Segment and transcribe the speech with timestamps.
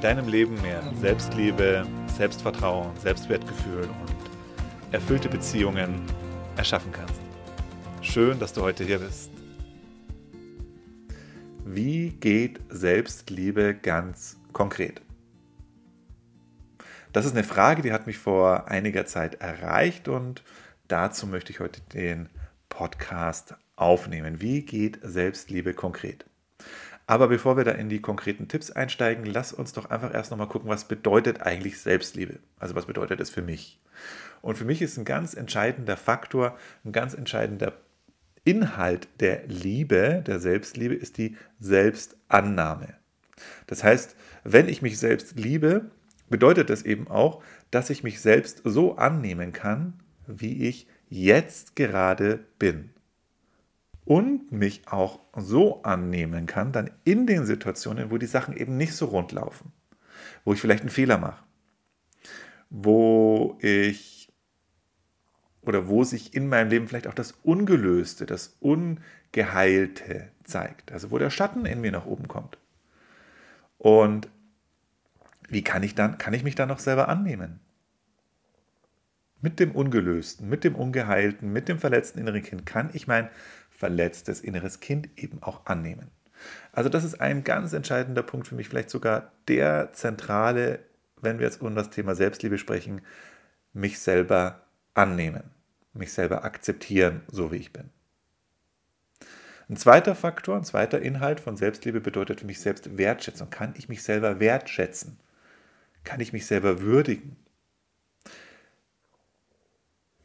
[0.00, 1.84] deinem Leben mehr Selbstliebe,
[2.16, 6.00] Selbstvertrauen, Selbstwertgefühl und erfüllte Beziehungen
[6.56, 7.20] erschaffen kannst.
[8.00, 9.30] Schön, dass du heute hier bist.
[11.64, 15.02] Wie geht Selbstliebe ganz konkret?
[17.12, 20.44] Das ist eine Frage, die hat mich vor einiger Zeit erreicht und
[20.86, 22.28] dazu möchte ich heute den
[22.68, 24.40] Podcast aufnehmen.
[24.40, 26.24] Wie geht Selbstliebe konkret?
[27.08, 30.46] Aber bevor wir da in die konkreten Tipps einsteigen, lass uns doch einfach erst nochmal
[30.46, 32.38] gucken, was bedeutet eigentlich Selbstliebe?
[32.58, 33.80] Also was bedeutet es für mich?
[34.42, 37.72] Und für mich ist ein ganz entscheidender Faktor, ein ganz entscheidender
[38.44, 42.88] Inhalt der Liebe, der Selbstliebe, ist die Selbstannahme.
[43.66, 45.90] Das heißt, wenn ich mich selbst liebe,
[46.28, 49.94] bedeutet das eben auch, dass ich mich selbst so annehmen kann,
[50.26, 52.90] wie ich jetzt gerade bin
[54.08, 58.94] und mich auch so annehmen kann, dann in den Situationen, wo die Sachen eben nicht
[58.94, 59.70] so rund laufen,
[60.44, 61.44] wo ich vielleicht einen Fehler mache,
[62.70, 64.32] wo ich
[65.60, 71.18] oder wo sich in meinem Leben vielleicht auch das Ungelöste, das Ungeheilte zeigt, also wo
[71.18, 72.56] der Schatten in mir nach oben kommt.
[73.76, 74.30] Und
[75.50, 77.60] wie kann ich dann, kann ich mich dann noch selber annehmen?
[79.42, 83.28] Mit dem Ungelösten, mit dem Ungeheilten, mit dem verletzten inneren Kind kann ich mein
[83.78, 86.10] verletztes inneres Kind eben auch annehmen.
[86.72, 90.80] Also das ist ein ganz entscheidender Punkt für mich, vielleicht sogar der zentrale,
[91.20, 93.02] wenn wir jetzt um das Thema Selbstliebe sprechen,
[93.72, 94.62] mich selber
[94.94, 95.44] annehmen,
[95.92, 97.90] mich selber akzeptieren, so wie ich bin.
[99.68, 103.50] Ein zweiter Faktor, ein zweiter Inhalt von Selbstliebe bedeutet für mich Selbstwertschätzung.
[103.50, 105.20] Kann ich mich selber wertschätzen?
[106.02, 107.36] Kann ich mich selber würdigen?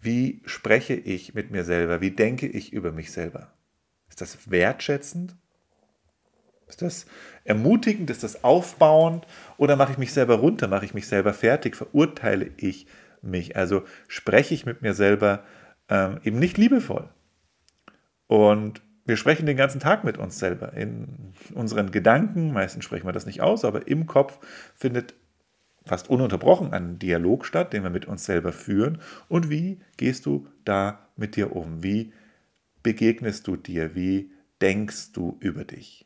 [0.03, 2.01] Wie spreche ich mit mir selber?
[2.01, 3.53] Wie denke ich über mich selber?
[4.09, 5.35] Ist das wertschätzend?
[6.67, 7.05] Ist das
[7.45, 8.09] ermutigend?
[8.09, 9.25] Ist das aufbauend?
[9.57, 10.67] Oder mache ich mich selber runter?
[10.67, 11.77] Mache ich mich selber fertig?
[11.77, 12.85] Verurteile ich
[13.21, 13.55] mich?
[13.55, 15.43] Also spreche ich mit mir selber
[15.87, 17.09] ähm, eben nicht liebevoll?
[18.27, 20.73] Und wir sprechen den ganzen Tag mit uns selber.
[20.73, 24.39] In unseren Gedanken, meistens sprechen wir das nicht aus, aber im Kopf
[24.75, 25.13] findet
[25.85, 28.99] fast ununterbrochen ein Dialog statt, den wir mit uns selber führen.
[29.27, 31.83] Und wie gehst du da mit dir um?
[31.83, 32.13] Wie
[32.81, 33.95] begegnest du dir?
[33.95, 36.05] Wie denkst du über dich?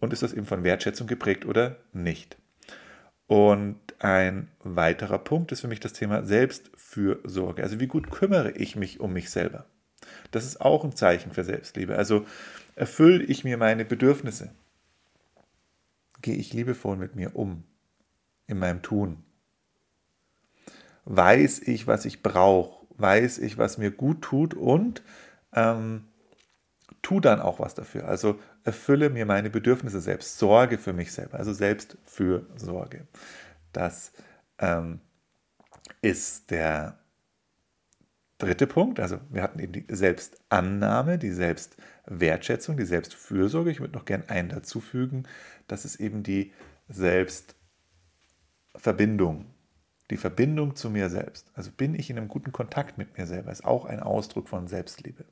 [0.00, 2.36] Und ist das eben von Wertschätzung geprägt oder nicht?
[3.26, 7.62] Und ein weiterer Punkt ist für mich das Thema Selbstfürsorge.
[7.62, 9.66] Also wie gut kümmere ich mich um mich selber?
[10.32, 11.96] Das ist auch ein Zeichen für Selbstliebe.
[11.96, 12.26] Also
[12.74, 14.50] erfülle ich mir meine Bedürfnisse?
[16.22, 17.64] Gehe ich liebevoll mit mir um
[18.46, 19.22] in meinem Tun?
[21.04, 22.86] Weiß ich, was ich brauche?
[22.96, 25.02] Weiß ich, was mir gut tut und
[25.54, 26.04] ähm,
[27.02, 28.06] tu dann auch was dafür.
[28.06, 33.06] Also erfülle mir meine Bedürfnisse selbst, sorge für mich selber, also Selbstfürsorge.
[33.72, 34.12] Das
[34.58, 35.00] ähm,
[36.02, 36.99] ist der
[38.40, 38.98] dritte Punkt.
[38.98, 43.70] Also wir hatten eben die Selbstannahme, die Selbstwertschätzung, die Selbstfürsorge.
[43.70, 45.28] Ich würde noch gerne einen dazu fügen.
[45.68, 46.52] Das ist eben die
[46.88, 49.46] Selbstverbindung.
[50.10, 51.52] Die Verbindung zu mir selbst.
[51.54, 54.66] Also bin ich in einem guten Kontakt mit mir selber, ist auch ein Ausdruck von
[54.66, 55.24] Selbstliebe.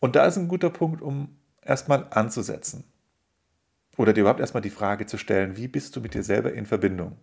[0.00, 2.82] Und da ist ein guter Punkt, um erstmal anzusetzen.
[3.96, 6.66] Oder dir überhaupt erstmal die Frage zu stellen, wie bist du mit dir selber in
[6.66, 7.16] Verbindung?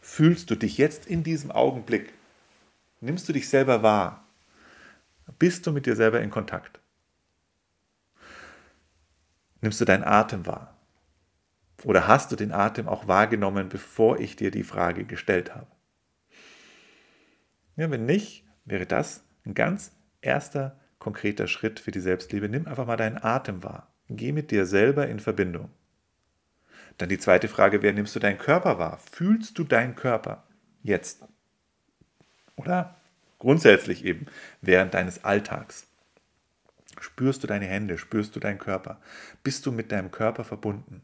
[0.00, 2.12] Fühlst du dich jetzt in diesem Augenblick
[3.00, 4.26] Nimmst du dich selber wahr?
[5.38, 6.80] Bist du mit dir selber in Kontakt?
[9.62, 10.76] Nimmst du deinen Atem wahr?
[11.84, 15.66] Oder hast du den Atem auch wahrgenommen, bevor ich dir die Frage gestellt habe?
[17.76, 22.50] Ja, wenn nicht, wäre das ein ganz erster konkreter Schritt für die Selbstliebe.
[22.50, 23.94] Nimm einfach mal deinen Atem wahr.
[24.10, 25.70] Geh mit dir selber in Verbindung.
[26.98, 28.98] Dann die zweite Frage wäre, nimmst du deinen Körper wahr?
[28.98, 30.46] Fühlst du deinen Körper
[30.82, 31.24] jetzt?
[32.56, 32.99] Oder
[33.40, 34.26] grundsätzlich eben
[34.60, 35.88] während deines Alltags.
[37.00, 39.00] Spürst du deine Hände, spürst du deinen Körper?
[39.42, 41.02] Bist du mit deinem Körper verbunden?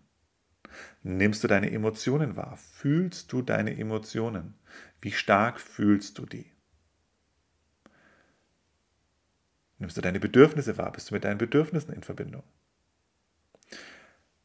[1.02, 2.56] Nimmst du deine Emotionen wahr?
[2.56, 4.54] Fühlst du deine Emotionen?
[5.00, 6.52] Wie stark fühlst du die?
[9.78, 10.92] Nimmst du deine Bedürfnisse wahr?
[10.92, 12.42] Bist du mit deinen Bedürfnissen in Verbindung?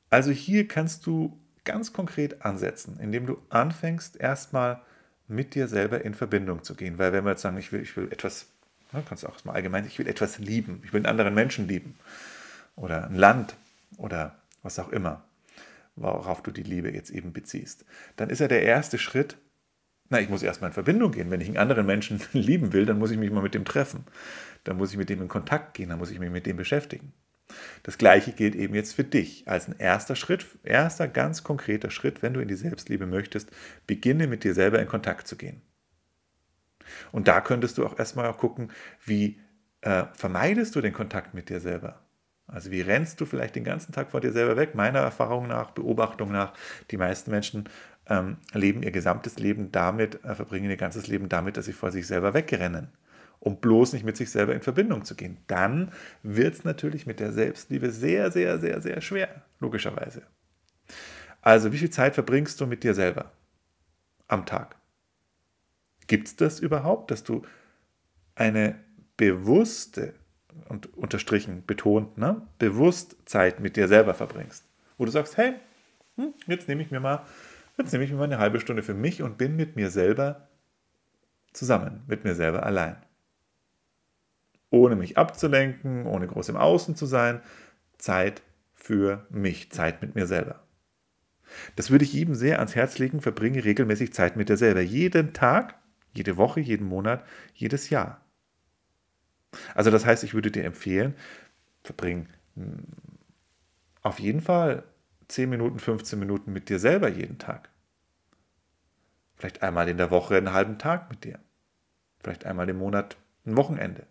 [0.10, 4.82] Also hier kannst du ganz konkret ansetzen, indem du anfängst, erstmal
[5.32, 6.98] mit dir selber in Verbindung zu gehen.
[6.98, 8.48] Weil wenn wir jetzt sagen, ich will, ich will etwas,
[8.92, 11.68] ne, kannst du auch mal allgemein, ich will etwas lieben, ich will einen anderen Menschen
[11.68, 11.96] lieben
[12.76, 13.56] oder ein Land
[13.98, 15.24] oder was auch immer,
[15.96, 17.86] worauf du die Liebe jetzt eben beziehst,
[18.16, 19.38] dann ist ja der erste Schritt,
[20.10, 21.32] na, ich muss erstmal in Verbindung gehen.
[21.32, 24.04] Wenn ich einen anderen Menschen lieben will, dann muss ich mich mal mit dem treffen.
[24.66, 27.14] Dann muss ich mit dem in Kontakt gehen, dann muss ich mich mit dem beschäftigen.
[27.84, 29.48] Das gleiche gilt eben jetzt für dich.
[29.48, 33.50] Als ein erster Schritt, erster ganz konkreter Schritt, wenn du in die Selbstliebe möchtest,
[33.88, 35.62] beginne mit dir selber in Kontakt zu gehen.
[37.12, 38.72] Und da könntest du auch erstmal auch gucken,
[39.06, 39.40] wie
[39.82, 42.02] äh, vermeidest du den Kontakt mit dir selber?
[42.48, 44.76] Also wie rennst du vielleicht den ganzen Tag vor dir selber weg?
[44.76, 46.54] Meiner Erfahrung nach, Beobachtung nach,
[46.92, 47.70] die meisten Menschen
[48.08, 51.92] ähm, leben ihr gesamtes Leben damit, äh, verbringen ihr ganzes Leben damit, dass sie vor
[51.92, 52.90] sich selber wegrennen
[53.42, 55.38] um bloß nicht mit sich selber in Verbindung zu gehen.
[55.48, 55.92] Dann
[56.22, 60.22] wird es natürlich mit der Selbstliebe sehr, sehr, sehr, sehr schwer, logischerweise.
[61.42, 63.32] Also, wie viel Zeit verbringst du mit dir selber
[64.28, 64.76] am Tag?
[66.06, 67.42] Gibt es das überhaupt, dass du
[68.36, 68.76] eine
[69.18, 70.14] bewusste
[70.70, 74.66] und unterstrichen betont, ne, bewusst Zeit mit dir selber verbringst,
[75.00, 75.56] wo du sagst, hey,
[76.16, 77.26] hm, jetzt nehme ich mir mal,
[77.78, 80.48] jetzt nehme ich mir mal eine halbe Stunde für mich und bin mit mir selber
[81.54, 82.98] zusammen, mit mir selber allein
[84.72, 87.42] ohne mich abzulenken, ohne groß im Außen zu sein.
[88.00, 88.42] Zeit
[88.74, 90.64] für mich, Zeit mit mir selber.
[91.76, 94.82] Das würde ich jedem sehr ans Herz legen, verbringe regelmäßig Zeit mit dir selber.
[94.82, 95.76] Jeden Tag,
[96.14, 97.24] jede Woche, jeden Monat,
[97.54, 98.26] jedes Jahr.
[99.76, 101.14] Also das heißt, ich würde dir empfehlen,
[101.84, 102.86] verbring hm,
[104.02, 104.84] auf jeden Fall
[105.28, 107.70] 10 Minuten, 15 Minuten mit dir selber jeden Tag.
[109.36, 111.40] Vielleicht einmal in der Woche einen halben Tag mit dir.
[112.20, 114.06] Vielleicht einmal im Monat ein Wochenende.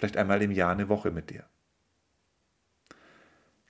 [0.00, 1.44] Vielleicht einmal im Jahr eine Woche mit dir.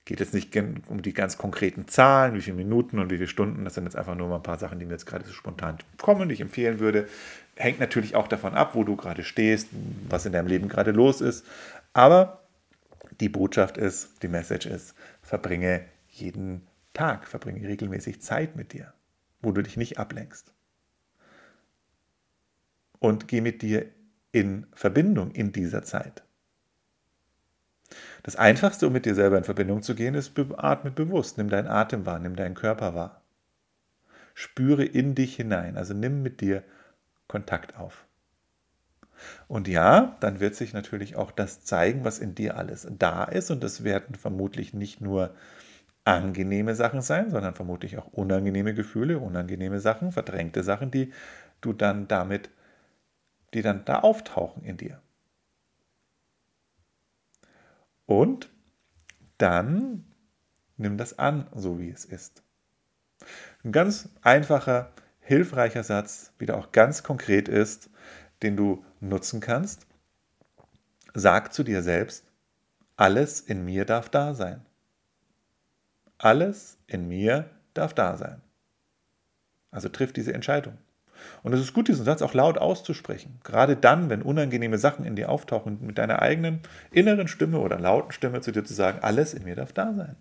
[0.05, 0.55] Geht jetzt nicht
[0.87, 3.65] um die ganz konkreten Zahlen, wie viele Minuten und wie viele Stunden.
[3.65, 5.77] Das sind jetzt einfach nur mal ein paar Sachen, die mir jetzt gerade so spontan
[6.01, 7.09] kommen, die ich empfehlen würde.
[7.57, 9.67] Hängt natürlich auch davon ab, wo du gerade stehst,
[10.07, 11.45] was in deinem Leben gerade los ist.
[11.91, 12.43] Aber
[13.19, 18.93] die Botschaft ist, die Message ist, verbringe jeden Tag, verbringe regelmäßig Zeit mit dir,
[19.41, 20.53] wo du dich nicht ablenkst.
[22.99, 23.87] Und geh mit dir
[24.31, 26.23] in Verbindung in dieser Zeit.
[28.23, 31.37] Das Einfachste, um mit dir selber in Verbindung zu gehen, ist atme bewusst.
[31.37, 33.21] Nimm deinen Atem wahr, nimm deinen Körper wahr.
[34.33, 36.63] Spüre in dich hinein, also nimm mit dir
[37.27, 38.05] Kontakt auf.
[39.47, 43.51] Und ja, dann wird sich natürlich auch das zeigen, was in dir alles da ist.
[43.51, 45.35] Und das werden vermutlich nicht nur
[46.03, 51.13] angenehme Sachen sein, sondern vermutlich auch unangenehme Gefühle, unangenehme Sachen, verdrängte Sachen, die
[51.61, 52.49] du dann damit
[53.53, 55.01] die dann da auftauchen in dir.
[58.05, 58.49] Und
[59.37, 60.05] dann
[60.77, 62.43] nimm das an, so wie es ist.
[63.63, 67.89] Ein ganz einfacher, hilfreicher Satz, wie der auch ganz konkret ist,
[68.41, 69.87] den du nutzen kannst.
[71.13, 72.25] Sag zu dir selbst,
[72.95, 74.65] alles in mir darf da sein.
[76.17, 78.41] Alles in mir darf da sein.
[79.71, 80.77] Also triff diese Entscheidung.
[81.43, 83.39] Und es ist gut, diesen Satz auch laut auszusprechen.
[83.43, 88.11] Gerade dann, wenn unangenehme Sachen in dir auftauchen, mit deiner eigenen inneren Stimme oder lauten
[88.11, 90.15] Stimme zu dir zu sagen, alles in mir darf da sein.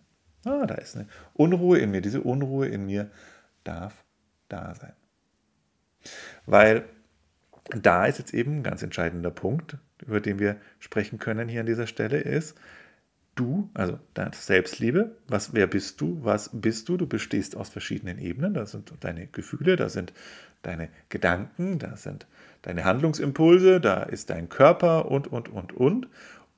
[0.45, 2.01] Ah, da ist eine Unruhe in mir.
[2.01, 3.11] Diese Unruhe in mir
[3.65, 4.05] darf
[4.49, 4.95] da sein.
[6.47, 6.85] Weil
[7.71, 11.67] da ist jetzt eben ein ganz entscheidender Punkt, über den wir sprechen können hier an
[11.67, 12.57] dieser Stelle, ist,
[13.35, 16.97] du, also deine Selbstliebe, was, wer bist du, was bist du?
[16.97, 18.55] Du bestehst aus verschiedenen Ebenen.
[18.55, 20.13] Da sind deine Gefühle, da sind
[20.63, 22.27] deine Gedanken, da sind
[22.63, 26.09] deine Handlungsimpulse, da ist dein Körper und, und, und, und.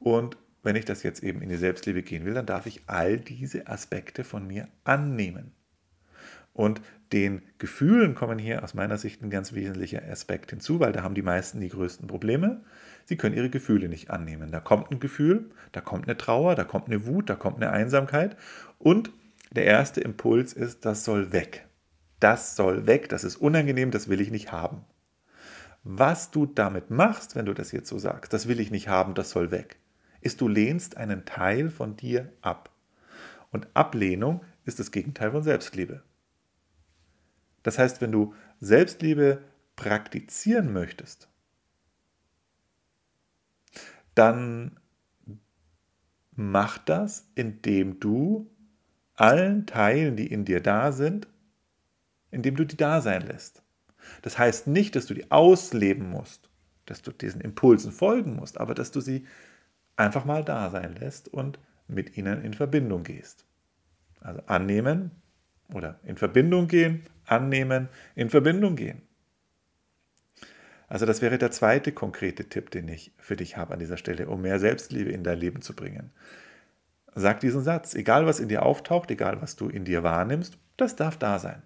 [0.01, 3.19] Und wenn ich das jetzt eben in die Selbstliebe gehen will, dann darf ich all
[3.19, 5.53] diese Aspekte von mir annehmen.
[6.55, 6.81] Und
[7.13, 11.15] den Gefühlen kommen hier aus meiner Sicht ein ganz wesentlicher Aspekt hinzu, weil da haben
[11.15, 12.63] die meisten die größten Probleme.
[13.05, 14.51] Sie können ihre Gefühle nicht annehmen.
[14.51, 17.71] Da kommt ein Gefühl, da kommt eine Trauer, da kommt eine Wut, da kommt eine
[17.71, 18.37] Einsamkeit.
[18.79, 19.11] Und
[19.51, 21.67] der erste Impuls ist, das soll weg.
[22.21, 24.85] Das soll weg, das ist unangenehm, das will ich nicht haben.
[25.85, 29.15] Was du damit machst, wenn du das jetzt so sagst, das will ich nicht haben,
[29.15, 29.79] das soll weg,
[30.21, 32.71] ist, du lehnst einen Teil von dir ab.
[33.51, 36.03] Und Ablehnung ist das Gegenteil von Selbstliebe.
[37.65, 39.43] Das heißt, wenn du Selbstliebe
[39.77, 41.29] praktizieren möchtest,
[44.15, 44.79] dann
[46.35, 48.51] mach das, indem du
[49.15, 51.29] allen Teilen, die in dir da sind,
[52.31, 53.63] indem du die da sein lässt.
[54.23, 56.49] Das heißt nicht, dass du die ausleben musst,
[56.87, 59.27] dass du diesen Impulsen folgen musst, aber dass du sie
[59.97, 63.45] einfach mal da sein lässt und mit ihnen in Verbindung gehst.
[64.21, 65.11] Also annehmen
[65.73, 69.03] Oder in Verbindung gehen, annehmen, in Verbindung gehen.
[70.93, 74.29] Also das wäre der zweite konkrete Tipp, den ich für dich habe an dieser Stelle,
[74.29, 76.11] um mehr Selbstliebe in dein Leben zu bringen.
[77.15, 80.95] Sag diesen Satz, egal was in dir auftaucht, egal was du in dir wahrnimmst, das
[80.95, 81.63] darf da sein.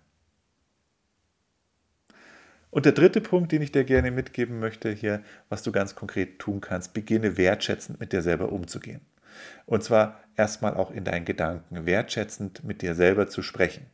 [2.71, 6.39] Und der dritte Punkt, den ich dir gerne mitgeben möchte hier, was du ganz konkret
[6.39, 9.01] tun kannst, beginne wertschätzend mit dir selber umzugehen.
[9.65, 13.87] Und zwar erstmal auch in deinen Gedanken, wertschätzend mit dir selber zu sprechen.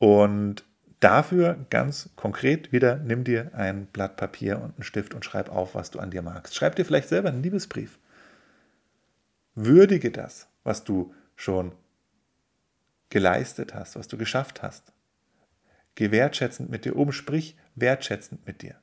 [0.00, 0.64] Und
[1.02, 5.74] Dafür ganz konkret wieder, nimm dir ein Blatt Papier und einen Stift und schreib auf,
[5.74, 6.54] was du an dir magst.
[6.54, 7.98] Schreib dir vielleicht selber einen Liebesbrief.
[9.56, 11.74] Würdige das, was du schon
[13.10, 14.92] geleistet hast, was du geschafft hast.
[15.96, 18.76] Geh wertschätzend mit dir um, sprich wertschätzend mit dir.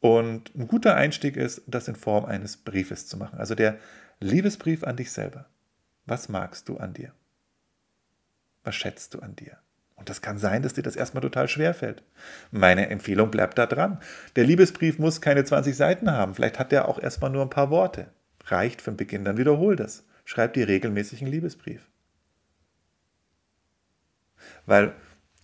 [0.00, 3.38] Und ein guter Einstieg ist, das in Form eines Briefes zu machen.
[3.38, 3.78] Also der
[4.20, 5.46] Liebesbrief an dich selber.
[6.04, 7.14] Was magst du an dir?
[8.62, 9.56] Was schätzt du an dir?
[9.96, 12.02] Und das kann sein, dass dir das erstmal total schwer fällt.
[12.50, 13.98] Meine Empfehlung bleibt da dran.
[14.36, 16.34] Der Liebesbrief muss keine 20 Seiten haben.
[16.34, 18.08] Vielleicht hat der auch erstmal nur ein paar Worte.
[18.44, 20.04] Reicht für den Beginn, dann wiederhol das.
[20.24, 21.88] Schreib dir regelmäßig einen Liebesbrief.
[24.66, 24.94] Weil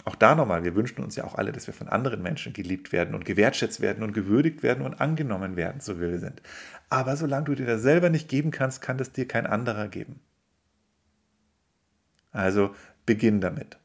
[0.04, 2.92] auch da nochmal, wir wünschen uns ja auch alle, dass wir von anderen Menschen geliebt
[2.92, 6.42] werden und gewertschätzt werden und gewürdigt werden und angenommen werden, so wie wir sind.
[6.88, 10.21] Aber solange du dir das selber nicht geben kannst, kann das dir kein anderer geben.
[12.32, 12.75] Also
[13.06, 13.78] beginn damit.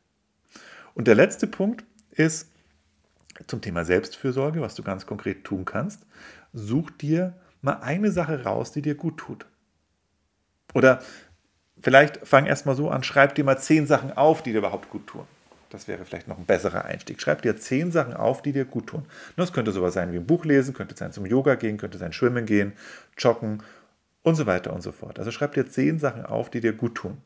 [0.97, 2.49] Und der letzte Punkt ist
[3.45, 6.01] zum Thema Selbstfürsorge, was du ganz konkret tun kannst.
[6.53, 9.45] Such dir mal eine Sache raus, die dir gut tut.
[10.73, 11.03] Oder
[11.79, 14.89] vielleicht fang erst mal so an, schreib dir mal zehn Sachen auf, die dir überhaupt
[14.89, 15.27] gut tun.
[15.69, 17.21] Das wäre vielleicht noch ein besserer Einstieg.
[17.21, 19.05] Schreib dir zehn Sachen auf, die dir gut tun.
[19.35, 22.11] Das könnte sowas sein wie ein Buch lesen, könnte sein zum Yoga gehen, könnte sein
[22.11, 22.73] Schwimmen gehen,
[23.19, 23.61] joggen
[24.23, 25.19] und so weiter und so fort.
[25.19, 27.21] Also schreib dir zehn Sachen auf, die dir gut tun.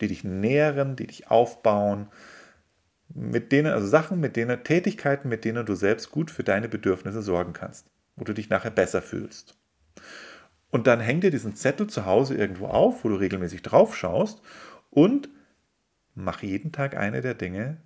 [0.00, 2.06] Die dich nähren, die dich aufbauen,
[3.08, 7.22] mit denen, also Sachen, mit denen, Tätigkeiten, mit denen du selbst gut für deine Bedürfnisse
[7.22, 9.56] sorgen kannst, wo du dich nachher besser fühlst.
[10.70, 14.42] Und dann häng dir diesen Zettel zu Hause irgendwo auf, wo du regelmäßig drauf schaust
[14.90, 15.28] und
[16.14, 17.76] mach jeden Tag eine der Dinge,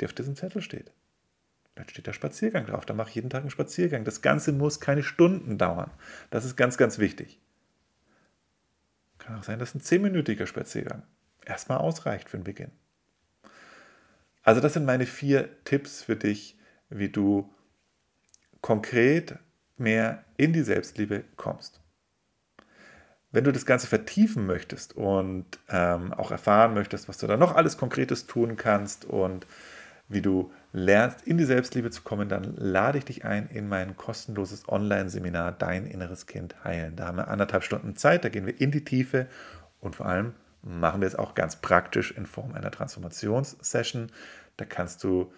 [0.00, 0.92] die auf diesem Zettel steht.
[1.74, 4.04] Dann steht der Spaziergang drauf, dann mach jeden Tag einen Spaziergang.
[4.04, 5.90] Das Ganze muss keine Stunden dauern.
[6.30, 7.40] Das ist ganz, ganz wichtig.
[9.18, 11.04] Kann auch sein, dass ein zehnminütiger Spaziergang
[11.44, 12.72] erstmal ausreicht für den Beginn.
[14.42, 16.58] Also das sind meine vier Tipps für dich,
[16.90, 17.52] wie du
[18.60, 19.38] konkret
[19.76, 21.80] mehr in die Selbstliebe kommst.
[23.30, 27.54] Wenn du das Ganze vertiefen möchtest und ähm, auch erfahren möchtest, was du da noch
[27.54, 29.46] alles Konkretes tun kannst und
[30.08, 33.96] wie du lernst, in die Selbstliebe zu kommen, dann lade ich dich ein in mein
[33.96, 36.96] kostenloses Online-Seminar Dein inneres Kind heilen.
[36.96, 39.26] Da haben wir anderthalb Stunden Zeit, da gehen wir in die Tiefe
[39.80, 44.12] und vor allem machen wir es auch ganz praktisch in Form einer Transformationssession.
[44.56, 45.32] Da kannst du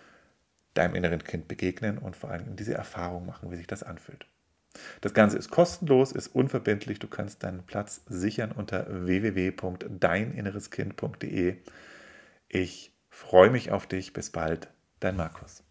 [0.74, 4.26] deinem inneren Kind begegnen und vor allem diese Erfahrung machen, wie sich das anfühlt.
[5.00, 6.98] Das Ganze ist kostenlos, ist unverbindlich.
[6.98, 11.56] Du kannst deinen Platz sichern unter www.deininnereskind.de.
[12.48, 14.12] Ich freue mich auf dich.
[14.12, 14.68] Bis bald,
[15.00, 15.63] dein Markus.